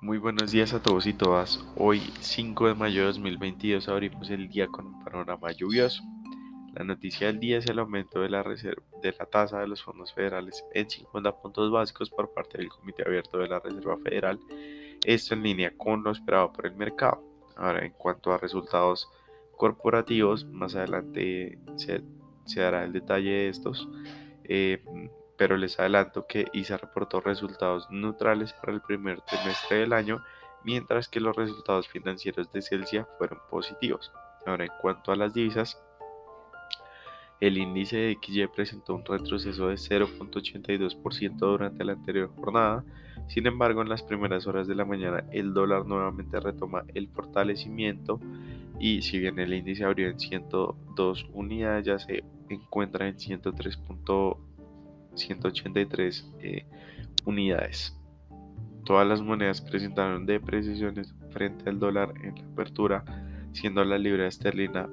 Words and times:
Muy 0.00 0.18
buenos 0.18 0.52
días 0.52 0.74
a 0.74 0.80
todos 0.80 1.08
y 1.08 1.12
todas. 1.12 1.58
Hoy 1.74 1.98
5 2.20 2.68
de 2.68 2.74
mayo 2.74 3.00
de 3.00 3.06
2022 3.08 3.88
abrimos 3.88 4.30
el 4.30 4.48
día 4.48 4.68
con 4.68 4.86
un 4.86 5.04
panorama 5.04 5.50
lluvioso. 5.50 6.04
La 6.72 6.84
noticia 6.84 7.26
del 7.26 7.40
día 7.40 7.58
es 7.58 7.66
el 7.66 7.80
aumento 7.80 8.20
de 8.20 8.28
la, 8.30 8.44
de 8.44 9.14
la 9.18 9.26
tasa 9.26 9.58
de 9.58 9.66
los 9.66 9.82
fondos 9.82 10.14
federales 10.14 10.64
en 10.72 10.88
50 10.88 11.42
puntos 11.42 11.72
básicos 11.72 12.10
por 12.10 12.32
parte 12.32 12.58
del 12.58 12.68
Comité 12.68 13.02
Abierto 13.04 13.38
de 13.38 13.48
la 13.48 13.58
Reserva 13.58 13.98
Federal, 13.98 14.38
esto 15.04 15.34
en 15.34 15.42
línea 15.42 15.76
con 15.76 16.04
lo 16.04 16.12
esperado 16.12 16.52
por 16.52 16.66
el 16.66 16.76
mercado. 16.76 17.20
Ahora, 17.56 17.84
en 17.84 17.90
cuanto 17.90 18.32
a 18.32 18.38
resultados 18.38 19.10
corporativos, 19.56 20.44
más 20.44 20.76
adelante 20.76 21.58
se, 21.74 22.04
dará 22.54 22.84
el 22.84 22.92
detalle 22.92 23.30
de 23.30 23.48
estos, 23.48 23.88
eh, 24.44 24.80
pero 25.38 25.56
les 25.56 25.78
adelanto 25.78 26.26
que 26.26 26.48
ISA 26.52 26.76
reportó 26.76 27.20
resultados 27.20 27.88
neutrales 27.90 28.52
para 28.52 28.72
el 28.72 28.82
primer 28.82 29.20
trimestre 29.22 29.78
del 29.78 29.92
año, 29.94 30.22
mientras 30.64 31.08
que 31.08 31.20
los 31.20 31.36
resultados 31.36 31.88
financieros 31.88 32.52
de 32.52 32.60
Celsia 32.60 33.06
fueron 33.16 33.38
positivos. 33.48 34.12
Ahora, 34.44 34.64
en 34.64 34.72
cuanto 34.82 35.12
a 35.12 35.16
las 35.16 35.32
divisas, 35.32 35.80
el 37.40 37.56
índice 37.56 37.96
de 37.96 38.18
XY 38.20 38.48
presentó 38.48 38.96
un 38.96 39.04
retroceso 39.04 39.68
de 39.68 39.76
0.82% 39.76 41.36
durante 41.36 41.84
la 41.84 41.92
anterior 41.92 42.34
jornada. 42.34 42.84
Sin 43.28 43.46
embargo, 43.46 43.80
en 43.80 43.88
las 43.88 44.02
primeras 44.02 44.48
horas 44.48 44.66
de 44.66 44.74
la 44.74 44.84
mañana 44.84 45.22
el 45.30 45.54
dólar 45.54 45.86
nuevamente 45.86 46.40
retoma 46.40 46.82
el 46.94 47.08
fortalecimiento 47.08 48.18
y 48.80 49.02
si 49.02 49.20
bien 49.20 49.38
el 49.38 49.54
índice 49.54 49.84
abrió 49.84 50.08
en 50.08 50.18
102 50.18 51.26
unidades, 51.32 51.86
ya 51.86 51.98
se 52.00 52.24
encuentra 52.48 53.06
en 53.06 53.20
103.183 55.18 56.24
eh, 56.40 56.66
unidades. 57.24 57.94
Todas 58.84 59.06
las 59.06 59.20
monedas 59.20 59.60
presentaron 59.60 60.24
depreciaciones 60.24 61.14
frente 61.30 61.68
al 61.68 61.78
dólar 61.78 62.14
en 62.22 62.36
la 62.36 62.52
apertura, 62.52 63.04
siendo 63.52 63.84
la 63.84 63.98
libra 63.98 64.26
esterlina 64.26 64.88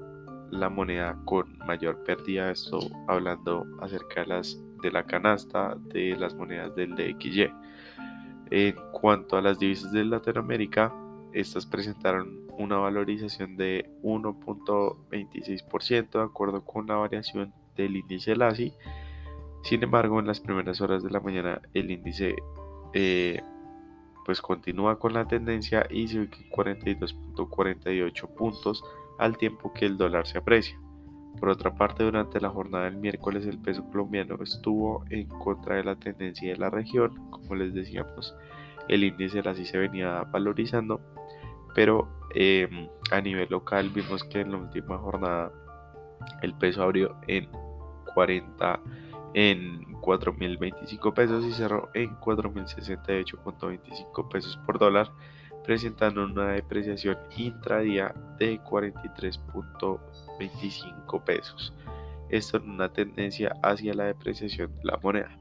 la 0.51 0.69
moneda 0.69 1.17
con 1.25 1.57
mayor 1.59 2.03
pérdida, 2.03 2.51
esto 2.51 2.79
hablando 3.07 3.65
acerca 3.81 4.21
de, 4.21 4.27
las, 4.27 4.61
de 4.81 4.91
la 4.91 5.03
canasta 5.03 5.75
de 5.93 6.15
las 6.15 6.33
monedas 6.35 6.73
del 6.75 6.95
DXY. 6.95 7.49
En 8.51 8.75
cuanto 8.91 9.37
a 9.37 9.41
las 9.41 9.57
divisas 9.59 9.91
de 9.91 10.05
Latinoamérica, 10.05 10.93
estas 11.33 11.65
presentaron 11.65 12.45
una 12.57 12.77
valorización 12.77 13.57
de 13.57 13.89
1.26% 14.03 16.11
de 16.11 16.23
acuerdo 16.23 16.63
con 16.63 16.87
la 16.87 16.95
variación 16.95 17.53
del 17.75 17.97
índice 17.97 18.33
LASI. 18.35 18.73
Sin 19.65 19.81
embargo, 19.81 20.19
en 20.19 20.27
las 20.27 20.39
primeras 20.39 20.79
horas 20.79 21.01
de 21.01 21.09
la 21.09 21.19
mañana 21.19 21.59
el 21.73 21.89
índice 21.89 22.35
eh, 22.93 23.41
pues 24.23 24.39
continúa 24.39 24.99
con 24.99 25.13
la 25.13 25.27
tendencia 25.27 25.87
y 25.89 26.07
se 26.07 26.19
ubica 26.19 26.37
en 26.37 26.51
42.48 26.51 28.35
puntos 28.35 28.83
al 29.17 29.37
tiempo 29.37 29.73
que 29.73 29.87
el 29.87 29.97
dólar 29.97 30.27
se 30.27 30.37
aprecia. 30.37 30.79
Por 31.39 31.49
otra 31.49 31.73
parte, 31.73 32.03
durante 32.03 32.39
la 32.39 32.51
jornada 32.51 32.85
del 32.85 32.97
miércoles 32.97 33.47
el 33.47 33.57
peso 33.57 33.83
colombiano 33.89 34.37
estuvo 34.43 35.03
en 35.09 35.27
contra 35.29 35.77
de 35.77 35.83
la 35.83 35.95
tendencia 35.95 36.51
de 36.53 36.59
la 36.59 36.69
región, 36.69 37.15
como 37.31 37.55
les 37.55 37.73
decíamos, 37.73 38.35
el 38.87 39.03
índice 39.03 39.39
así 39.39 39.65
se 39.65 39.79
venía 39.79 40.21
valorizando, 40.31 41.01
pero 41.73 42.07
em, 42.35 42.87
a 43.11 43.19
nivel 43.19 43.47
local 43.49 43.89
vimos 43.89 44.23
que 44.25 44.41
en 44.41 44.51
la 44.51 44.57
última 44.57 44.99
jornada 44.99 45.51
el 46.43 46.53
peso 46.53 46.83
abrió 46.83 47.15
en 47.27 47.49
40 48.13 48.79
en 49.35 49.93
4.025 49.99 51.13
pesos 51.13 51.45
y 51.45 51.51
cerró 51.51 51.89
en 51.93 52.15
4.068.25 52.21 54.29
pesos 54.29 54.57
por 54.65 54.79
dólar 54.79 55.11
presentando 55.65 56.23
una 56.23 56.53
depreciación 56.53 57.17
intradía 57.35 58.15
de 58.39 58.61
43.25 58.61 61.23
pesos. 61.25 61.73
Esto 62.29 62.55
en 62.57 62.69
una 62.69 62.93
tendencia 62.93 63.53
hacia 63.61 63.93
la 63.93 64.05
depreciación 64.05 64.73
de 64.77 64.85
la 64.85 64.97
moneda. 65.03 65.37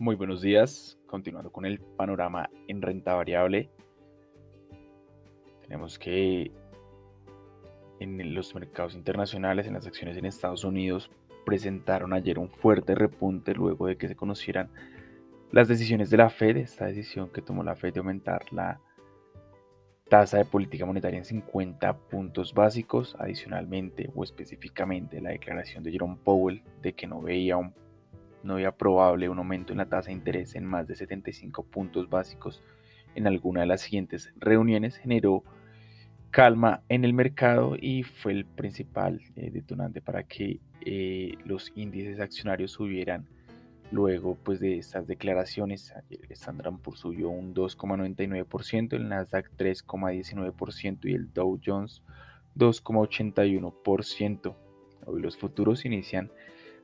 Muy 0.00 0.16
buenos 0.16 0.40
días, 0.40 0.97
continuando 1.08 1.50
con 1.50 1.66
el 1.66 1.80
panorama 1.80 2.48
en 2.68 2.80
renta 2.80 3.14
variable. 3.14 3.68
Tenemos 5.62 5.98
que 5.98 6.52
en 7.98 8.34
los 8.34 8.54
mercados 8.54 8.94
internacionales, 8.94 9.66
en 9.66 9.74
las 9.74 9.86
acciones 9.86 10.16
en 10.16 10.26
Estados 10.26 10.62
Unidos, 10.62 11.10
presentaron 11.44 12.12
ayer 12.12 12.38
un 12.38 12.48
fuerte 12.48 12.94
repunte 12.94 13.54
luego 13.54 13.86
de 13.86 13.96
que 13.96 14.06
se 14.06 14.14
conocieran 14.14 14.70
las 15.50 15.66
decisiones 15.66 16.10
de 16.10 16.18
la 16.18 16.30
Fed, 16.30 16.58
esta 16.58 16.86
decisión 16.86 17.30
que 17.30 17.42
tomó 17.42 17.62
la 17.62 17.74
Fed 17.74 17.94
de 17.94 18.00
aumentar 18.00 18.44
la 18.52 18.80
tasa 20.08 20.38
de 20.38 20.44
política 20.44 20.86
monetaria 20.86 21.18
en 21.18 21.24
50 21.24 21.96
puntos 22.08 22.54
básicos, 22.54 23.16
adicionalmente 23.18 24.10
o 24.14 24.24
específicamente 24.24 25.20
la 25.20 25.30
declaración 25.30 25.82
de 25.82 25.92
Jerome 25.92 26.18
Powell 26.22 26.62
de 26.82 26.94
que 26.94 27.06
no 27.06 27.20
veía, 27.20 27.56
un, 27.56 27.74
no 28.42 28.56
veía 28.56 28.72
probable 28.72 29.28
un 29.28 29.38
aumento 29.38 29.72
en 29.72 29.78
la 29.78 29.86
tasa 29.86 30.08
de 30.08 30.14
interés 30.14 30.54
en 30.54 30.64
más 30.64 30.86
de 30.86 30.96
75 30.96 31.64
puntos 31.64 32.08
básicos 32.08 32.62
en 33.14 33.26
alguna 33.26 33.62
de 33.62 33.66
las 33.66 33.82
siguientes 33.82 34.32
reuniones 34.36 34.96
generó 34.96 35.44
calma 36.30 36.82
en 36.88 37.04
el 37.04 37.14
mercado 37.14 37.76
y 37.80 38.02
fue 38.02 38.32
el 38.32 38.44
principal 38.44 39.20
eh, 39.36 39.50
detonante 39.50 40.00
para 40.00 40.22
que 40.22 40.60
eh, 40.82 41.36
los 41.44 41.72
índices 41.74 42.20
accionarios 42.20 42.72
subieran 42.72 43.26
luego 43.90 44.36
pues 44.36 44.60
de 44.60 44.78
estas 44.78 45.06
declaraciones. 45.06 45.94
el 46.10 46.30
Standard 46.30 46.76
Poor's 46.78 47.00
subió 47.00 47.30
un 47.30 47.54
2,99%, 47.54 48.92
el 48.92 49.08
Nasdaq 49.08 49.50
3,19% 49.56 50.98
y 51.04 51.14
el 51.14 51.32
Dow 51.32 51.58
Jones 51.64 52.02
2,81%. 52.56 54.56
Hoy 55.06 55.22
los 55.22 55.38
futuros 55.38 55.84
inician 55.84 56.32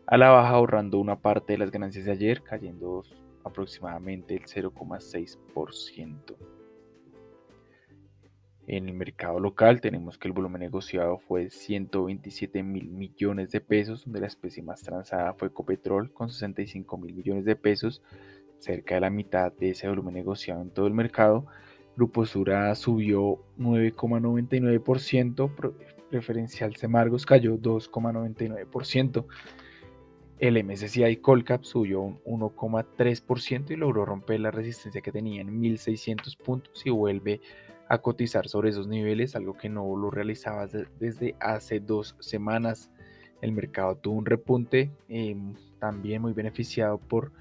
a 0.07 0.17
la 0.17 0.31
baja 0.31 0.51
ahorrando 0.51 0.99
una 0.99 1.21
parte 1.21 1.55
de 1.55 1.59
las 1.59 1.71
ganancias 1.71 2.05
de 2.05 2.13
ayer, 2.13 2.43
cayendo 2.43 3.03
aproximadamente 3.45 4.35
el 4.35 4.45
0,6%. 4.45 6.37
En 8.67 8.89
el 8.89 8.95
mercado 8.95 9.39
local 9.41 9.83
tenemos 9.83 10.17
que 10.17 10.29
el 10.29 10.33
volumen 10.33 10.61
negociado 10.61 11.19
fue 11.19 11.51
127 11.51 12.63
mil 12.63 12.89
millones 12.89 13.51
de 13.51 13.61
pesos, 13.61 14.05
donde 14.05 14.21
la 14.21 14.27
especie 14.27 14.63
más 14.63 14.83
transada 14.83 15.35
fue 15.35 15.53
Copetrol 15.53 16.11
con 16.11 16.31
65 16.31 16.97
mil 16.97 17.15
millones 17.15 17.45
de 17.45 17.57
pesos, 17.57 18.03
cerca 18.59 18.95
de 18.95 19.03
la 19.03 19.11
mitad 19.11 19.53
de 19.53 19.69
ese 19.71 19.87
volumen 19.87 20.15
negociado 20.15 20.63
en 20.63 20.71
todo 20.71 20.87
el 20.87 20.95
mercado. 20.95 21.45
Grupo 21.95 22.25
subió 22.25 23.45
9,99%, 23.59 25.75
preferencial 26.11 26.75
Semargos 26.77 27.27
cayó 27.27 27.59
2,99%. 27.59 29.27
El 30.39 30.63
MSCI 30.63 31.17
Colcap 31.19 31.63
subió 31.63 32.01
un 32.01 32.21
1,3% 32.25 33.71
y 33.71 33.77
logró 33.77 34.05
romper 34.05 34.41
la 34.41 34.51
resistencia 34.51 35.01
que 35.01 35.13
tenía 35.13 35.41
en 35.41 35.59
1600 35.61 36.37
puntos 36.37 36.85
y 36.85 36.91
vuelve 36.91 37.41
a 37.89 37.99
cotizar 37.99 38.49
sobre 38.49 38.71
esos 38.71 38.89
niveles, 38.89 39.37
algo 39.37 39.57
que 39.57 39.69
no 39.69 39.97
lo 39.97 40.11
realizaba 40.11 40.67
desde 40.67 41.35
hace 41.39 41.81
dos 41.81 42.17
semanas. 42.19 42.91
El 43.41 43.53
mercado 43.53 43.97
tuvo 43.97 44.17
un 44.17 44.27
repunte 44.27 44.91
em, 45.09 45.55
también 45.79 46.23
muy 46.23 46.33
beneficiado 46.33 46.99
por 46.99 47.33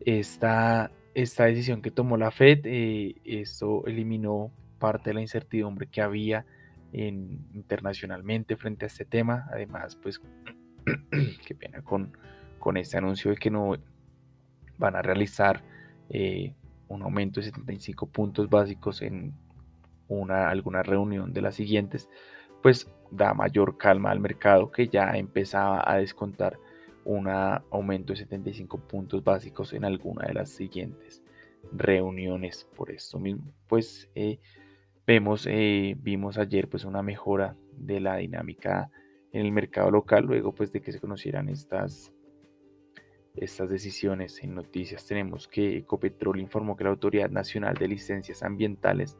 esta, 0.00 0.90
esta 1.14 1.44
decisión 1.44 1.82
que 1.82 1.90
tomó 1.90 2.16
la 2.16 2.30
Fed. 2.30 2.60
Eh, 2.64 3.16
esto 3.24 3.84
eliminó 3.86 4.50
parte 4.78 5.10
de 5.10 5.14
la 5.14 5.20
incertidumbre 5.20 5.88
que 5.88 6.00
había 6.00 6.46
en, 6.92 7.46
internacionalmente 7.54 8.56
frente 8.56 8.86
a 8.86 8.88
este 8.88 9.04
tema. 9.04 9.48
Además, 9.52 9.96
pues, 9.96 10.20
qué 11.46 11.54
pena 11.54 11.82
con, 11.82 12.16
con 12.58 12.76
este 12.76 12.98
anuncio 12.98 13.30
de 13.30 13.36
que 13.36 13.50
no 13.50 13.76
van 14.78 14.96
a 14.96 15.02
realizar 15.02 15.62
eh, 16.08 16.54
un 16.88 17.02
aumento 17.02 17.40
de 17.40 17.46
75 17.46 18.06
puntos 18.06 18.48
básicos 18.48 19.02
en 19.02 19.32
una, 20.08 20.48
alguna 20.48 20.82
reunión 20.82 21.32
de 21.32 21.42
las 21.42 21.54
siguientes, 21.54 22.08
pues 22.62 22.90
da 23.10 23.34
mayor 23.34 23.76
calma 23.78 24.10
al 24.10 24.20
mercado 24.20 24.70
que 24.70 24.88
ya 24.88 25.10
empezaba 25.16 25.82
a 25.88 25.96
descontar 25.96 26.58
un 27.04 27.28
aumento 27.28 28.12
de 28.12 28.18
75 28.18 28.78
puntos 28.78 29.24
básicos 29.24 29.72
en 29.72 29.84
alguna 29.84 30.26
de 30.26 30.34
las 30.34 30.50
siguientes 30.50 31.22
reuniones. 31.72 32.66
Por 32.76 32.90
esto 32.90 33.18
mismo, 33.18 33.52
pues 33.68 34.08
eh, 34.14 34.38
vemos, 35.06 35.46
eh, 35.48 35.96
vimos 35.98 36.38
ayer 36.38 36.68
pues 36.68 36.84
una 36.84 37.02
mejora 37.02 37.56
de 37.72 38.00
la 38.00 38.16
dinámica 38.16 38.90
en 39.32 39.46
el 39.46 39.52
mercado 39.52 39.90
local 39.90 40.24
luego 40.24 40.52
pues 40.52 40.72
de 40.72 40.80
que 40.80 40.92
se 40.92 41.00
conocieran 41.00 41.48
estas 41.48 42.12
estas 43.36 43.70
decisiones 43.70 44.42
en 44.42 44.54
noticias 44.54 45.06
tenemos 45.06 45.46
que 45.46 45.78
Ecopetrol 45.78 46.40
informó 46.40 46.76
que 46.76 46.84
la 46.84 46.90
Autoridad 46.90 47.30
Nacional 47.30 47.74
de 47.74 47.88
Licencias 47.88 48.42
Ambientales 48.42 49.16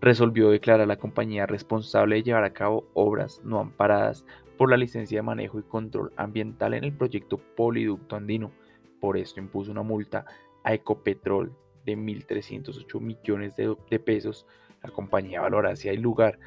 resolvió 0.00 0.50
declarar 0.50 0.82
a 0.82 0.86
la 0.86 0.96
compañía 0.96 1.46
responsable 1.46 2.16
de 2.16 2.24
llevar 2.24 2.42
a 2.42 2.52
cabo 2.52 2.90
obras 2.92 3.40
no 3.44 3.60
amparadas 3.60 4.26
por 4.58 4.68
la 4.68 4.76
licencia 4.76 5.18
de 5.18 5.22
manejo 5.22 5.60
y 5.60 5.62
control 5.62 6.12
ambiental 6.16 6.74
en 6.74 6.84
el 6.84 6.92
proyecto 6.92 7.38
Poliducto 7.38 8.16
Andino. 8.16 8.50
Por 9.00 9.16
esto 9.16 9.40
impuso 9.40 9.70
una 9.70 9.82
multa 9.82 10.24
a 10.64 10.74
Ecopetrol 10.74 11.52
de 11.84 11.96
1.308 11.96 13.00
millones 13.00 13.56
de, 13.56 13.98
pesos. 14.00 14.46
La 14.82 14.90
compañía 14.90 15.40
valora 15.40 15.76
si 15.76 15.88
hay 15.88 15.96
lugar 15.96 16.38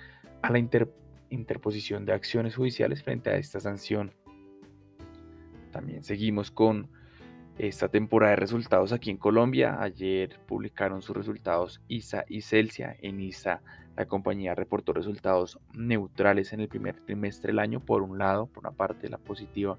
a 0.42 0.52
la 0.52 0.60
interposición 1.36 2.06
de 2.06 2.14
acciones 2.14 2.56
judiciales 2.56 3.04
frente 3.04 3.30
a 3.30 3.38
esta 3.38 3.60
sanción. 3.60 4.12
También 5.72 6.04
seguimos 6.04 6.52
con 6.52 6.90
esta 7.58 7.88
temporada 7.88 8.32
de 8.32 8.38
resultados 8.38 8.92
aquí 8.92 9.10
en 9.10 9.18
Colombia. 9.18 9.78
Ayer 9.82 10.40
publicaron 10.48 11.02
sus 11.02 11.16
resultados 11.16 11.82
ISA 11.88 12.26
y 12.28 12.42
Celsia. 12.42 12.96
En 13.02 13.20
ISA 13.20 13.62
la 13.96 14.06
compañía 14.06 14.56
reportó 14.56 14.92
resultados 14.94 15.60
neutrales 15.74 16.52
en 16.54 16.60
el 16.62 16.68
primer 16.68 17.00
trimestre 17.02 17.50
del 17.50 17.60
año. 17.60 17.80
Por 17.80 18.02
un 18.02 18.18
lado, 18.18 18.48
por 18.48 18.66
una 18.66 18.76
parte 18.76 19.10
la 19.10 19.18
positiva, 19.18 19.78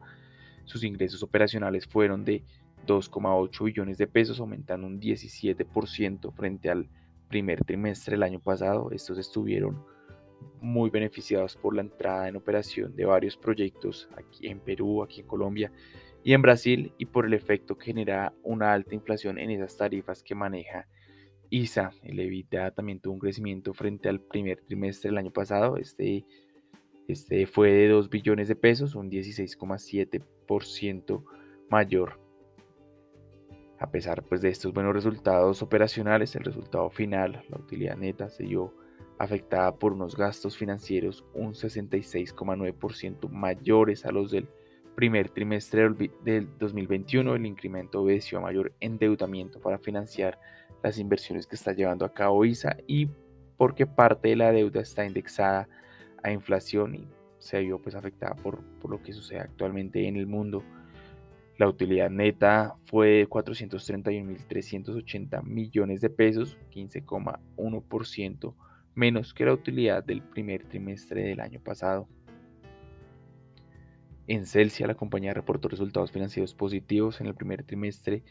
sus 0.64 0.85
ingresos 0.85 1.23
operacionales 1.23 1.87
fueron 1.87 2.25
de 2.25 2.43
2,8 2.87 3.64
billones 3.64 3.99
de 3.99 4.06
pesos, 4.06 4.41
aumentando 4.41 4.87
un 4.87 5.00
17% 5.00 6.32
frente 6.32 6.70
al 6.70 6.88
primer 7.29 7.64
trimestre 7.64 8.12
del 8.12 8.23
año 8.23 8.41
pasado. 8.41 8.91
Estos 8.91 9.19
estuvieron 9.19 9.85
muy 10.61 10.91
beneficiados 10.91 11.57
por 11.57 11.75
la 11.75 11.83
entrada 11.83 12.29
en 12.29 12.37
operación 12.37 12.95
de 12.97 13.05
varios 13.05 13.37
proyectos 13.37 14.09
aquí 14.17 14.49
en 14.49 14.61
Perú, 14.61 15.03
aquí 15.03 15.21
en 15.21 15.27
Colombia 15.27 15.73
y 16.23 16.33
en 16.33 16.43
Brasil 16.43 16.93
y 16.99 17.07
por 17.07 17.27
el 17.27 17.35
efecto 17.35 17.79
que 17.79 17.87
genera 17.87 18.33
una 18.43 18.73
alta 18.73 18.95
inflación 18.95 19.39
en 19.39 19.51
esas 19.51 19.77
tarifas 19.77 20.23
que 20.23 20.35
maneja 20.35 20.89
ISA. 21.51 21.91
El 22.03 22.19
EBITDA 22.19 22.71
también 22.73 23.01
tuvo 23.01 23.15
un 23.15 23.21
crecimiento 23.21 23.73
frente 23.75 24.09
al 24.09 24.21
primer 24.21 24.63
trimestre 24.63 25.11
del 25.11 25.19
año 25.19 25.33
pasado. 25.33 25.77
Este, 25.77 26.25
este 27.09 27.47
fue 27.47 27.73
de 27.73 27.89
2 27.89 28.11
billones 28.11 28.49
de 28.49 28.57
pesos, 28.57 28.95
un 28.95 29.11
16,7% 29.11 31.25
mayor. 31.71 32.21
A 33.79 33.91
pesar 33.91 34.23
pues, 34.25 34.41
de 34.41 34.49
estos 34.49 34.73
buenos 34.73 34.95
resultados 34.95 35.63
operacionales, 35.63 36.35
el 36.35 36.45
resultado 36.45 36.89
final, 36.91 37.45
la 37.49 37.59
utilidad 37.59 37.97
neta, 37.97 38.31
se 38.31 38.45
vio 38.45 38.75
afectada 39.19 39.75
por 39.75 39.93
unos 39.93 40.17
gastos 40.17 40.57
financieros 40.57 41.25
un 41.35 41.55
66,9% 41.55 43.29
mayores 43.31 44.05
a 44.05 44.13
los 44.13 44.31
del 44.31 44.49
primer 44.95 45.31
trimestre 45.31 45.91
del 46.25 46.49
2021 46.59 47.35
el 47.35 47.47
incremento 47.47 48.03
obedeció 48.03 48.39
a 48.39 48.43
mayor 48.43 48.73
endeudamiento 48.81 49.61
para 49.61 49.79
financiar 49.79 50.39
las 50.83 50.99
inversiones 50.99 51.47
que 51.47 51.57
está 51.57 51.73
llevando 51.73 52.05
a 52.05 52.13
cabo 52.13 52.45
ISA 52.45 52.77
y 52.87 53.09
porque 53.57 53.87
parte 53.87 54.29
de 54.29 54.37
la 54.37 54.53
deuda 54.53 54.81
está 54.81 55.07
indexada 55.07 55.69
a 56.23 56.31
inflación 56.31 56.95
y 56.95 57.09
se 57.39 57.61
vio 57.61 57.81
pues 57.81 57.95
afectada 57.95 58.35
por, 58.35 58.62
por 58.81 58.91
lo 58.91 59.03
que 59.03 59.12
sucede 59.12 59.41
actualmente 59.41 60.09
en 60.09 60.17
el 60.17 60.27
mundo. 60.27 60.62
La 61.59 61.69
utilidad 61.69 62.11
neta 62.11 62.75
fue 62.85 63.09
de 63.09 63.29
431.380 63.29 65.43
millones 65.43 66.03
de 66.03 66.11
pesos, 66.11 66.59
15,1% 66.71 68.55
menos 68.97 69.33
que 69.35 69.45
la 69.45 69.53
utilidad 69.53 70.03
del 70.03 70.23
primer 70.23 70.65
trimestre 70.65 71.23
del 71.23 71.41
año 71.41 71.61
pasado. 71.61 72.09
En 74.27 74.47
Celsia, 74.47 74.89
la 74.89 74.97
compañía 74.97 75.35
reportó 75.35 75.69
resultados 75.69 76.11
financieros 76.11 76.55
positivos 76.55 77.21
en 77.21 77.29
el 77.29 77.35
primer 77.35 77.63
trimestre 77.63 78.25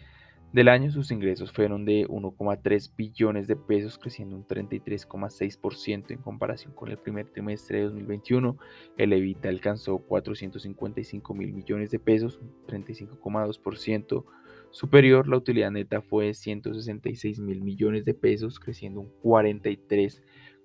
del 0.52 0.68
año. 0.68 0.92
Sus 0.92 1.12
ingresos 1.12 1.52
fueron 1.54 1.86
de 1.86 2.06
1,3 2.08 2.96
billones 2.98 3.48
de 3.48 3.56
pesos, 3.56 3.98
creciendo 3.98 4.36
un 4.36 4.46
33,6% 4.46 6.12
en 6.12 6.18
comparación 6.18 6.74
con 6.74 6.90
el 6.90 6.98
primer 6.98 7.28
trimestre 7.28 7.78
de 7.78 7.84
2021. 7.86 8.58
El 8.98 9.14
EBITDA 9.14 9.50
alcanzó 9.50 10.00
455 10.00 11.34
mil 11.34 11.54
millones 11.54 11.92
de 11.92 12.00
pesos, 12.00 12.40
un 12.40 12.52
35,2% 12.68 14.26
superior. 14.72 15.28
La 15.28 15.38
utilidad 15.38 15.72
neta 15.72 16.02
fue 16.02 16.26
de 16.26 16.34
166 16.34 17.40
mil 17.40 17.62
millones 17.62 18.04
de 18.04 18.14
pesos, 18.14 18.60
creciendo 18.60 19.00
un 19.00 19.12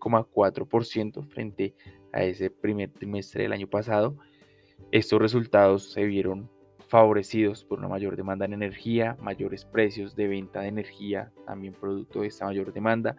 43,4% 0.00 1.25
frente 1.29 1.75
a 2.12 2.25
ese 2.25 2.50
primer 2.50 2.91
trimestre 2.91 3.44
del 3.44 3.52
año 3.52 3.69
pasado. 3.69 4.17
Estos 4.91 5.20
resultados 5.20 5.93
se 5.93 6.05
vieron 6.05 6.50
favorecidos 6.88 7.64
por 7.64 7.79
una 7.79 7.87
mayor 7.87 8.17
demanda 8.17 8.44
en 8.44 8.52
energía, 8.52 9.17
mayores 9.20 9.64
precios 9.64 10.17
de 10.17 10.26
venta 10.26 10.62
de 10.62 10.69
energía, 10.69 11.31
también 11.47 11.73
producto 11.73 12.23
de 12.23 12.26
esta 12.26 12.47
mayor 12.47 12.73
demanda, 12.73 13.17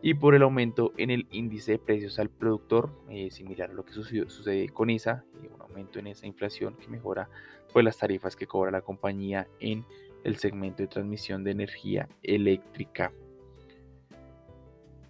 y 0.00 0.14
por 0.14 0.36
el 0.36 0.42
aumento 0.42 0.92
en 0.96 1.10
el 1.10 1.26
índice 1.32 1.72
de 1.72 1.78
precios 1.80 2.20
al 2.20 2.30
productor, 2.30 2.92
eh, 3.08 3.32
similar 3.32 3.70
a 3.70 3.72
lo 3.72 3.84
que 3.84 3.92
sucede, 3.92 4.68
con 4.68 4.88
ISA, 4.88 5.24
un 5.52 5.60
aumento 5.60 5.98
en 5.98 6.06
esa 6.06 6.28
inflación 6.28 6.76
que 6.76 6.86
mejora 6.86 7.28
pues, 7.72 7.84
las 7.84 7.98
tarifas 7.98 8.36
que 8.36 8.46
cobra 8.46 8.70
la 8.70 8.82
compañía 8.82 9.48
en 9.58 9.84
el 10.22 10.36
segmento 10.36 10.84
de 10.84 10.88
transmisión 10.88 11.42
de 11.42 11.50
energía 11.50 12.08
eléctrica. 12.22 13.12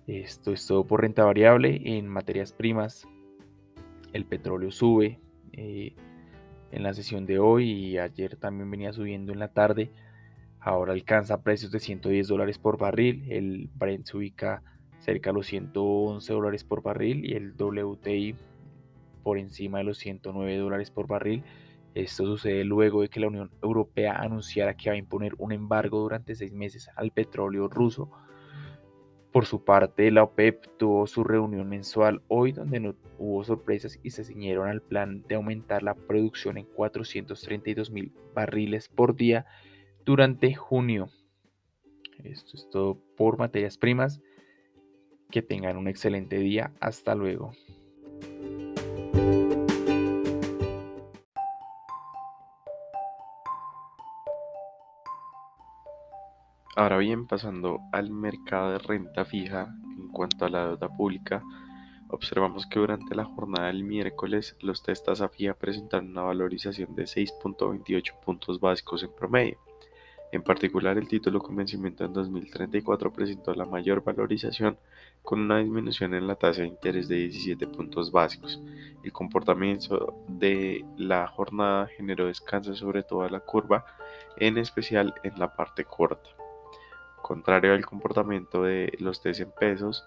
Esto 0.08 0.54
es 0.54 0.66
todo 0.66 0.86
por 0.86 1.02
renta 1.02 1.22
variable 1.22 1.82
en 1.84 2.08
materias 2.08 2.54
primas. 2.54 3.06
El 4.14 4.24
petróleo 4.24 4.70
sube, 4.70 5.20
eh, 5.52 5.94
en 6.70 6.82
la 6.82 6.94
sesión 6.94 7.26
de 7.26 7.38
hoy 7.38 7.70
y 7.70 7.98
ayer 7.98 8.36
también 8.36 8.70
venía 8.70 8.90
subiendo 8.94 9.34
en 9.34 9.38
la 9.38 9.52
tarde. 9.52 9.92
Ahora 10.60 10.94
alcanza 10.94 11.42
precios 11.42 11.72
de 11.72 11.80
110 11.80 12.26
dólares 12.26 12.58
por 12.58 12.78
barril. 12.78 13.26
El 13.30 13.68
Brent 13.74 14.06
se 14.06 14.16
ubica 14.16 14.62
cerca 14.98 15.28
de 15.28 15.34
los 15.34 15.46
111 15.46 16.32
dólares 16.32 16.64
por 16.64 16.82
barril 16.82 17.26
y 17.26 17.34
el 17.34 17.52
WTI 17.52 18.34
por 19.22 19.36
encima 19.36 19.76
de 19.76 19.84
los 19.84 19.98
109 19.98 20.56
dólares 20.56 20.90
por 20.90 21.06
barril. 21.06 21.44
Esto 21.94 22.24
sucede 22.24 22.64
luego 22.64 23.02
de 23.02 23.10
que 23.10 23.20
la 23.20 23.28
Unión 23.28 23.50
Europea 23.60 24.14
anunciara 24.14 24.74
que 24.74 24.88
va 24.88 24.94
a 24.94 24.98
imponer 24.98 25.34
un 25.36 25.52
embargo 25.52 26.00
durante 26.00 26.34
seis 26.34 26.54
meses 26.54 26.88
al 26.96 27.10
petróleo 27.10 27.68
ruso 27.68 28.10
por 29.32 29.44
su 29.46 29.62
parte, 29.62 30.10
la 30.10 30.22
OPEP 30.22 30.66
tuvo 30.78 31.06
su 31.06 31.22
reunión 31.22 31.68
mensual 31.68 32.22
hoy 32.28 32.52
donde 32.52 32.80
no 32.80 32.94
hubo 33.18 33.44
sorpresas 33.44 33.98
y 34.02 34.10
se 34.10 34.24
ciñeron 34.24 34.68
al 34.68 34.80
plan 34.80 35.22
de 35.28 35.34
aumentar 35.34 35.82
la 35.82 35.94
producción 35.94 36.56
en 36.56 36.64
432 36.64 37.90
mil 37.90 38.12
barriles 38.34 38.88
por 38.88 39.14
día 39.14 39.44
durante 40.04 40.54
junio. 40.54 41.10
Esto 42.24 42.56
es 42.56 42.68
todo 42.70 42.98
por 43.16 43.38
materias 43.38 43.76
primas. 43.76 44.20
Que 45.30 45.42
tengan 45.42 45.76
un 45.76 45.88
excelente 45.88 46.38
día. 46.38 46.72
Hasta 46.80 47.14
luego. 47.14 47.52
Ahora 56.78 56.98
bien, 56.98 57.26
pasando 57.26 57.80
al 57.90 58.12
mercado 58.12 58.70
de 58.70 58.78
renta 58.78 59.24
fija 59.24 59.74
en 59.96 60.06
cuanto 60.10 60.44
a 60.44 60.48
la 60.48 60.64
deuda 60.68 60.88
pública, 60.88 61.42
observamos 62.06 62.66
que 62.66 62.78
durante 62.78 63.16
la 63.16 63.24
jornada 63.24 63.66
del 63.66 63.82
miércoles 63.82 64.54
los 64.60 64.84
test 64.84 65.04
tasa 65.04 65.28
fija 65.28 65.54
presentaron 65.54 66.10
una 66.10 66.22
valorización 66.22 66.94
de 66.94 67.02
6.28 67.02 68.20
puntos 68.20 68.60
básicos 68.60 69.02
en 69.02 69.10
promedio. 69.10 69.58
En 70.30 70.44
particular, 70.44 70.96
el 70.98 71.08
título 71.08 71.40
con 71.40 71.56
vencimiento 71.56 72.04
en 72.04 72.12
2034 72.12 73.12
presentó 73.12 73.52
la 73.54 73.64
mayor 73.64 74.04
valorización 74.04 74.78
con 75.24 75.40
una 75.40 75.58
disminución 75.58 76.14
en 76.14 76.28
la 76.28 76.36
tasa 76.36 76.60
de 76.60 76.68
interés 76.68 77.08
de 77.08 77.16
17 77.16 77.66
puntos 77.66 78.12
básicos. 78.12 78.62
El 79.02 79.10
comportamiento 79.10 80.14
de 80.28 80.84
la 80.96 81.26
jornada 81.26 81.88
generó 81.88 82.28
descanso 82.28 82.76
sobre 82.76 83.02
toda 83.02 83.28
la 83.28 83.40
curva, 83.40 83.84
en 84.36 84.58
especial 84.58 85.12
en 85.24 85.40
la 85.40 85.56
parte 85.56 85.84
corta. 85.84 86.30
Contrario 87.28 87.74
al 87.74 87.84
comportamiento 87.84 88.62
de 88.62 88.90
los 89.00 89.20
test 89.20 89.42
en 89.42 89.50
pesos, 89.50 90.02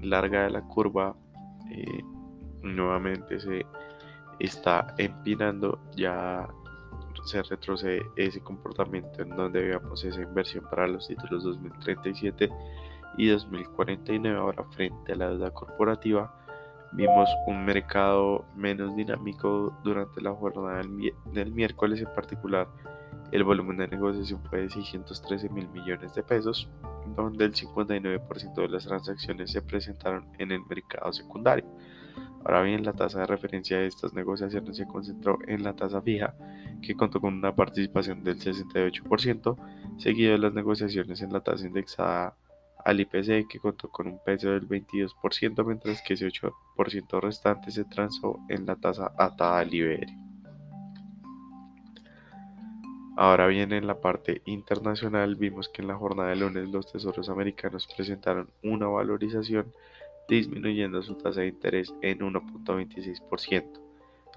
larga 0.00 0.44
de 0.44 0.50
la 0.50 0.62
curva 0.62 1.16
eh, 1.70 2.02
nuevamente 2.62 3.40
se 3.40 3.66
está 4.38 4.94
empinando, 4.98 5.80
ya 5.96 6.48
se 7.24 7.42
retrocede 7.42 8.02
ese 8.16 8.40
comportamiento 8.40 9.22
en 9.22 9.30
donde 9.30 9.62
veamos 9.62 10.04
esa 10.04 10.22
inversión 10.22 10.64
para 10.70 10.86
los 10.86 11.08
títulos 11.08 11.42
2037 11.44 12.50
y 13.16 13.28
2049 13.28 14.38
ahora 14.38 14.64
frente 14.70 15.12
a 15.12 15.16
la 15.16 15.28
deuda 15.30 15.50
corporativa. 15.50 16.34
Vimos 16.92 17.28
un 17.46 17.64
mercado 17.64 18.44
menos 18.54 18.94
dinámico 18.96 19.76
durante 19.84 20.20
la 20.20 20.32
jornada 20.32 20.82
del, 21.32 21.52
miércoles 21.52 22.00
en 22.00 22.14
particular. 22.14 22.68
El 23.32 23.42
volumen 23.44 23.78
de 23.78 23.88
negociación 23.88 24.40
fue 24.48 24.62
de 24.62 24.70
613 24.70 25.48
mil 25.48 25.68
millones 25.68 26.14
de 26.14 26.22
pesos, 26.22 26.68
donde 27.16 27.44
el 27.44 27.54
59% 27.54 28.54
de 28.54 28.68
las 28.68 28.84
transacciones 28.86 29.50
se 29.50 29.62
presentaron 29.62 30.26
en 30.38 30.52
el 30.52 30.60
mercado 30.64 31.12
secundario. 31.12 31.66
Ahora 32.44 32.62
bien, 32.62 32.84
la 32.84 32.92
tasa 32.92 33.20
de 33.20 33.26
referencia 33.26 33.78
de 33.78 33.88
estas 33.88 34.14
negociaciones 34.14 34.76
se 34.76 34.86
concentró 34.86 35.38
en 35.48 35.64
la 35.64 35.74
tasa 35.74 36.00
fija, 36.00 36.34
que 36.80 36.94
contó 36.94 37.20
con 37.20 37.34
una 37.34 37.56
participación 37.56 38.22
del 38.22 38.38
68%, 38.38 39.56
seguido 39.98 40.32
de 40.32 40.38
las 40.38 40.54
negociaciones 40.54 41.20
en 41.22 41.32
la 41.32 41.40
tasa 41.40 41.66
indexada 41.66 42.36
al 42.86 43.00
IPC 43.00 43.48
que 43.48 43.58
contó 43.58 43.88
con 43.88 44.06
un 44.06 44.20
peso 44.24 44.50
del 44.50 44.68
22%, 44.68 45.66
mientras 45.66 46.00
que 46.02 46.14
ese 46.14 46.28
8% 46.28 47.20
restante 47.20 47.72
se 47.72 47.84
transó 47.84 48.38
en 48.48 48.64
la 48.64 48.76
tasa 48.76 49.10
atada 49.18 49.58
al 49.58 49.74
IBR. 49.74 50.06
Ahora 53.16 53.48
bien, 53.48 53.72
en 53.72 53.88
la 53.88 54.00
parte 54.00 54.42
internacional 54.44 55.34
vimos 55.34 55.68
que 55.68 55.82
en 55.82 55.88
la 55.88 55.96
jornada 55.96 56.28
de 56.28 56.36
lunes 56.36 56.68
los 56.68 56.92
tesoros 56.92 57.28
americanos 57.28 57.88
presentaron 57.96 58.50
una 58.62 58.86
valorización 58.86 59.72
disminuyendo 60.28 61.02
su 61.02 61.16
tasa 61.16 61.40
de 61.40 61.48
interés 61.48 61.92
en 62.02 62.20
1.26%. 62.20 63.64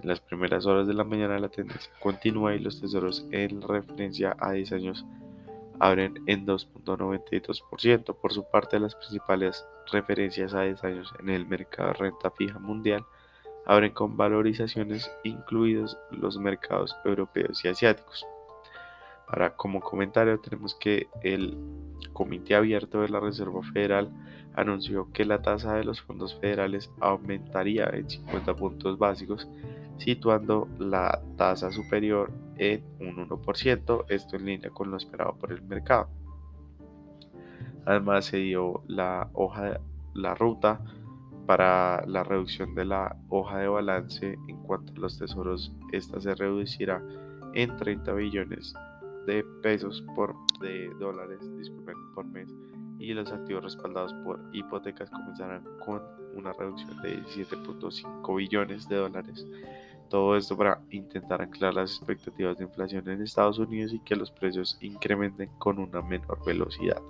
En 0.01 0.07
las 0.07 0.21
primeras 0.21 0.65
horas 0.65 0.87
de 0.87 0.95
la 0.95 1.03
mañana 1.03 1.37
la 1.37 1.49
tendencia 1.49 1.91
continúa 1.99 2.55
y 2.55 2.59
los 2.59 2.81
tesoros 2.81 3.27
en 3.29 3.61
referencia 3.61 4.35
a 4.39 4.53
10 4.53 4.71
años 4.71 5.05
abren 5.79 6.21
en 6.27 6.45
2.92%. 6.45 8.15
Por 8.15 8.33
su 8.33 8.49
parte, 8.49 8.79
las 8.79 8.95
principales 8.95 9.65
referencias 9.91 10.53
a 10.53 10.61
10 10.61 10.83
años 10.83 11.13
en 11.19 11.29
el 11.29 11.45
mercado 11.45 11.89
de 11.89 11.93
renta 11.95 12.31
fija 12.31 12.59
mundial 12.59 13.05
abren 13.65 13.93
con 13.93 14.17
valorizaciones 14.17 15.11
incluidos 15.23 15.97
los 16.11 16.37
mercados 16.37 16.95
europeos 17.05 17.63
y 17.63 17.67
asiáticos. 17.67 18.25
Ahora, 19.27 19.55
como 19.55 19.79
comentario, 19.79 20.39
tenemos 20.39 20.73
que 20.73 21.07
el 21.21 21.55
Comité 22.13 22.55
Abierto 22.55 23.01
de 23.01 23.09
la 23.09 23.19
Reserva 23.19 23.61
Federal 23.61 24.09
anunció 24.55 25.11
que 25.13 25.23
la 25.23 25.41
tasa 25.41 25.75
de 25.75 25.83
los 25.83 26.01
fondos 26.01 26.35
federales 26.39 26.91
aumentaría 26.99 27.85
en 27.93 28.09
50 28.09 28.55
puntos 28.55 28.97
básicos, 28.97 29.47
situando 29.97 30.67
la 30.79 31.21
tasa 31.37 31.71
superior 31.71 32.31
en 32.59 32.83
un 32.99 33.27
1%, 33.27 34.05
esto 34.09 34.35
en 34.35 34.45
línea 34.45 34.69
con 34.69 34.91
lo 34.91 34.97
esperado 34.97 35.35
por 35.35 35.51
el 35.51 35.61
mercado. 35.63 36.09
Además 37.85 38.25
se 38.25 38.37
dio 38.37 38.83
la 38.87 39.29
hoja 39.33 39.79
la 40.13 40.35
ruta 40.35 40.81
para 41.45 42.05
la 42.05 42.23
reducción 42.23 42.75
de 42.75 42.85
la 42.85 43.15
hoja 43.29 43.57
de 43.59 43.67
balance 43.67 44.37
en 44.47 44.57
cuanto 44.63 44.93
a 44.93 44.99
los 44.99 45.17
tesoros, 45.17 45.71
esta 45.91 46.21
se 46.21 46.35
reducirá 46.35 47.01
en 47.55 47.75
30 47.77 48.13
billones 48.13 48.73
de 49.25 49.43
pesos 49.63 50.03
por 50.15 50.35
de 50.59 50.89
dólares, 50.99 51.39
disculpen, 51.57 51.95
por 52.13 52.25
mes 52.25 52.53
y 52.99 53.13
los 53.13 53.31
activos 53.31 53.63
respaldados 53.63 54.13
por 54.25 54.39
hipotecas 54.51 55.09
comenzarán 55.09 55.63
con 55.85 56.01
una 56.35 56.51
reducción 56.53 57.01
de 57.01 57.23
17.5 57.23 58.35
billones 58.35 58.87
de 58.89 58.97
dólares 58.97 59.47
todo 60.09 60.35
esto 60.35 60.57
para 60.57 60.81
intentar 60.89 61.41
anclar 61.41 61.73
las 61.73 61.91
expectativas 61.91 62.57
de 62.57 62.65
inflación 62.65 63.07
en 63.09 63.21
Estados 63.21 63.59
Unidos 63.59 63.93
y 63.93 63.99
que 63.99 64.15
los 64.15 64.31
precios 64.31 64.77
incrementen 64.81 65.49
con 65.57 65.79
una 65.79 66.01
menor 66.01 66.43
velocidad. 66.45 67.01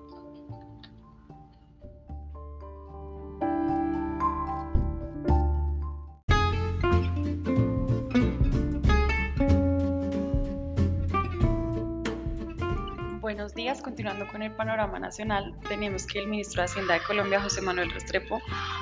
Buenos 13.50 13.66
días, 13.66 13.82
continuando 13.82 14.28
con 14.28 14.44
el 14.44 14.52
panorama 14.52 15.00
nacional, 15.00 15.56
tenemos 15.68 16.06
que 16.06 16.20
el 16.20 16.28
ministro 16.28 16.62
de 16.62 16.66
Hacienda 16.66 16.94
de 16.94 17.00
Colombia, 17.00 17.42
José 17.42 17.62
Manuel 17.62 17.90
Restrepo, 17.90 18.40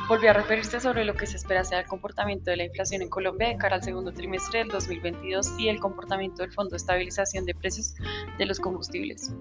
volvió 0.10 0.32
a 0.32 0.34
referirse 0.34 0.82
sobre 0.82 1.06
lo 1.06 1.14
que 1.14 1.26
se 1.26 1.38
espera 1.38 1.64
sea 1.64 1.80
el 1.80 1.86
comportamiento 1.86 2.52
de 2.52 2.58
la 2.58 2.66
inflación 2.66 3.02
en 3.02 3.08
Colombia 3.08 3.48
de 3.48 3.56
cara 3.56 3.78
al 3.78 3.84
segundo 3.84 4.12
trimestre 4.12 4.60
del 4.60 4.68
2022 4.68 5.58
y 5.58 5.70
el 5.70 5.80
comportamiento 5.80 6.42
del 6.42 6.52
Fondo 6.52 6.72
de 6.72 6.78
Estabilización 6.78 7.46
de 7.46 7.56
Precios 7.56 7.96
de 8.38 8.46
los 8.46 8.60
Combustibles. 8.60 9.34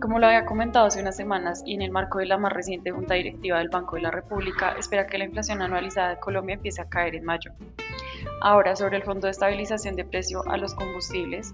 Como 0.00 0.20
lo 0.20 0.28
había 0.28 0.46
comentado 0.46 0.86
hace 0.86 1.00
unas 1.00 1.16
semanas 1.16 1.64
y 1.66 1.74
en 1.74 1.82
el 1.82 1.90
marco 1.90 2.20
de 2.20 2.26
la 2.26 2.38
más 2.38 2.52
reciente 2.52 2.92
Junta 2.92 3.14
Directiva 3.14 3.58
del 3.58 3.68
Banco 3.68 3.96
de 3.96 4.02
la 4.02 4.12
República, 4.12 4.76
espera 4.78 5.08
que 5.08 5.18
la 5.18 5.24
inflación 5.24 5.60
anualizada 5.60 6.10
de 6.10 6.20
Colombia 6.20 6.54
empiece 6.54 6.80
a 6.80 6.88
caer 6.88 7.16
en 7.16 7.24
mayo. 7.24 7.50
Ahora, 8.40 8.76
sobre 8.76 8.98
el 8.98 9.02
Fondo 9.02 9.26
de 9.26 9.32
Estabilización 9.32 9.96
de 9.96 10.04
Precios 10.04 10.44
a 10.46 10.56
los 10.56 10.72
Combustibles, 10.74 11.52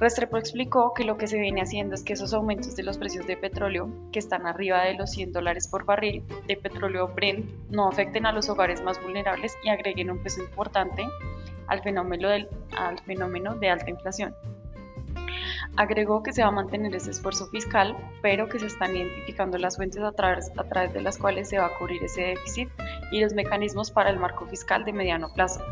Restrepo 0.00 0.38
explicó 0.38 0.92
que 0.92 1.04
lo 1.04 1.16
que 1.16 1.28
se 1.28 1.38
viene 1.38 1.62
haciendo 1.62 1.94
es 1.94 2.02
que 2.02 2.14
esos 2.14 2.34
aumentos 2.34 2.74
de 2.74 2.82
los 2.82 2.98
precios 2.98 3.26
de 3.26 3.36
petróleo, 3.36 3.88
que 4.12 4.18
están 4.18 4.46
arriba 4.46 4.82
de 4.82 4.94
los 4.94 5.12
100 5.12 5.32
dólares 5.32 5.68
por 5.68 5.84
barril 5.84 6.24
de 6.46 6.56
petróleo 6.56 7.08
Brent, 7.08 7.46
no 7.70 7.88
afecten 7.88 8.26
a 8.26 8.32
los 8.32 8.48
hogares 8.48 8.82
más 8.82 9.00
vulnerables 9.00 9.56
y 9.62 9.68
agreguen 9.68 10.10
un 10.10 10.18
peso 10.18 10.42
importante 10.42 11.06
al 11.68 11.80
fenómeno, 11.82 13.54
de 13.54 13.70
alta 13.70 13.88
inflación. 13.88 14.34
Agregó 15.76 16.22
que 16.22 16.32
se 16.32 16.42
va 16.42 16.48
a 16.48 16.52
mantener 16.52 16.94
ese 16.94 17.10
esfuerzo 17.10 17.46
fiscal, 17.46 17.96
pero 18.20 18.48
que 18.48 18.58
se 18.58 18.66
están 18.66 18.94
identificando 18.96 19.58
las 19.58 19.76
fuentes 19.76 20.02
a 20.02 20.12
través, 20.12 20.50
a 20.56 20.64
través 20.64 20.92
de 20.92 21.02
las 21.02 21.18
cuales 21.18 21.48
se 21.48 21.58
va 21.58 21.66
a 21.66 21.78
cubrir 21.78 22.02
ese 22.02 22.22
déficit 22.22 22.68
y 23.10 23.20
los 23.20 23.32
mecanismos 23.32 23.90
para 23.90 24.10
el 24.10 24.18
marco 24.18 24.46
fiscal 24.46 24.84
de 24.84 24.92
mediano 24.92 25.32
plazo. 25.32 25.64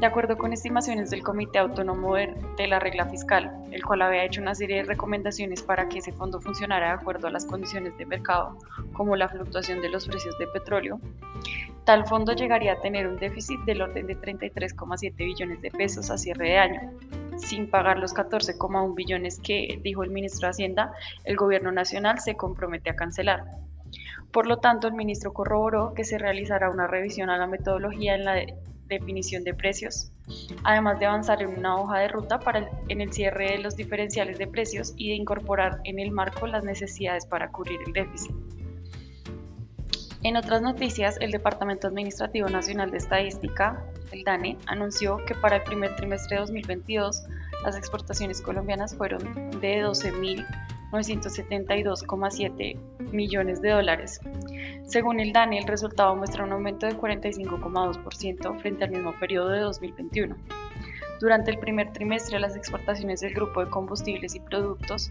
De 0.00 0.06
acuerdo 0.06 0.38
con 0.38 0.54
estimaciones 0.54 1.10
del 1.10 1.22
Comité 1.22 1.58
Autónomo 1.58 2.14
de 2.14 2.66
la 2.66 2.78
Regla 2.78 3.04
Fiscal, 3.04 3.52
el 3.70 3.84
cual 3.84 4.00
había 4.00 4.24
hecho 4.24 4.40
una 4.40 4.54
serie 4.54 4.76
de 4.76 4.84
recomendaciones 4.84 5.62
para 5.62 5.90
que 5.90 5.98
ese 5.98 6.10
fondo 6.10 6.40
funcionara 6.40 6.86
de 6.86 6.92
acuerdo 6.94 7.26
a 7.26 7.30
las 7.30 7.44
condiciones 7.44 7.98
de 7.98 8.06
mercado, 8.06 8.56
como 8.94 9.14
la 9.14 9.28
fluctuación 9.28 9.82
de 9.82 9.90
los 9.90 10.08
precios 10.08 10.38
de 10.38 10.46
petróleo, 10.46 10.98
tal 11.84 12.06
fondo 12.06 12.32
llegaría 12.32 12.72
a 12.72 12.80
tener 12.80 13.06
un 13.06 13.18
déficit 13.18 13.60
del 13.66 13.82
orden 13.82 14.06
de 14.06 14.16
33,7 14.16 15.14
billones 15.16 15.60
de 15.60 15.70
pesos 15.70 16.10
a 16.10 16.16
cierre 16.16 16.48
de 16.48 16.58
año, 16.58 16.92
sin 17.36 17.68
pagar 17.68 17.98
los 17.98 18.14
14,1 18.14 18.94
billones 18.94 19.38
que, 19.38 19.80
dijo 19.82 20.02
el 20.02 20.08
ministro 20.08 20.46
de 20.46 20.52
Hacienda, 20.52 20.94
el 21.24 21.36
gobierno 21.36 21.72
nacional 21.72 22.20
se 22.20 22.36
compromete 22.36 22.88
a 22.88 22.96
cancelar. 22.96 23.44
Por 24.32 24.46
lo 24.46 24.60
tanto, 24.60 24.86
el 24.86 24.94
ministro 24.94 25.34
corroboró 25.34 25.92
que 25.92 26.04
se 26.04 26.16
realizará 26.16 26.70
una 26.70 26.86
revisión 26.86 27.28
a 27.28 27.36
la 27.36 27.46
metodología 27.46 28.14
en 28.14 28.24
la 28.24 28.34
definición 28.98 29.44
de 29.44 29.54
precios, 29.54 30.10
además 30.64 30.98
de 30.98 31.06
avanzar 31.06 31.42
en 31.42 31.56
una 31.56 31.76
hoja 31.76 32.00
de 32.00 32.08
ruta 32.08 32.40
para 32.40 32.68
en 32.88 33.00
el 33.00 33.12
cierre 33.12 33.52
de 33.52 33.58
los 33.58 33.76
diferenciales 33.76 34.38
de 34.38 34.46
precios 34.46 34.92
y 34.96 35.08
de 35.08 35.14
incorporar 35.14 35.80
en 35.84 35.98
el 35.98 36.10
marco 36.10 36.46
las 36.46 36.64
necesidades 36.64 37.26
para 37.26 37.50
cubrir 37.50 37.80
el 37.86 37.92
déficit. 37.92 38.34
En 40.22 40.36
otras 40.36 40.60
noticias, 40.60 41.16
el 41.20 41.30
Departamento 41.30 41.86
Administrativo 41.86 42.50
Nacional 42.50 42.90
de 42.90 42.98
Estadística, 42.98 43.82
el 44.12 44.22
DANE, 44.22 44.58
anunció 44.66 45.16
que 45.24 45.34
para 45.34 45.56
el 45.56 45.62
primer 45.62 45.96
trimestre 45.96 46.36
de 46.36 46.40
2022 46.40 47.22
las 47.64 47.74
exportaciones 47.74 48.42
colombianas 48.42 48.94
fueron 48.94 49.22
de 49.60 49.82
12.972,7 49.82 52.76
millones 53.12 53.62
de 53.62 53.70
dólares. 53.70 54.20
Según 54.84 55.20
el 55.20 55.32
DANE, 55.32 55.58
el 55.58 55.66
resultado 55.66 56.14
muestra 56.16 56.44
un 56.44 56.52
aumento 56.52 56.86
de 56.86 56.96
45,2% 56.96 58.60
frente 58.60 58.84
al 58.84 58.90
mismo 58.90 59.12
periodo 59.18 59.50
de 59.50 59.60
2021. 59.60 60.36
Durante 61.20 61.50
el 61.50 61.58
primer 61.58 61.92
trimestre, 61.92 62.40
las 62.40 62.56
exportaciones 62.56 63.20
del 63.20 63.34
grupo 63.34 63.64
de 63.64 63.70
combustibles 63.70 64.34
y 64.34 64.40
productos 64.40 65.10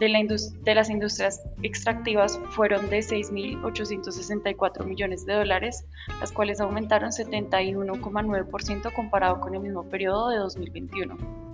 de, 0.00 0.74
las 0.74 0.88
industrias 0.88 1.42
extractivas 1.62 2.40
fueron 2.50 2.88
de 2.88 3.00
6.864 3.00 4.84
millones 4.86 5.26
de 5.26 5.34
dólares, 5.34 5.84
las 6.20 6.32
cuales 6.32 6.60
aumentaron 6.60 7.10
71,9% 7.10 8.92
comparado 8.94 9.40
con 9.40 9.54
el 9.54 9.60
mismo 9.60 9.84
periodo 9.84 10.30
de 10.30 10.38
2021. 10.38 11.49